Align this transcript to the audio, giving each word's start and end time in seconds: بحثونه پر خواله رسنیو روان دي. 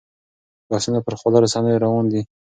بحثونه 0.69 0.99
پر 1.05 1.13
خواله 1.19 1.39
رسنیو 1.45 1.83
روان 1.85 2.05
دي. 2.11 2.21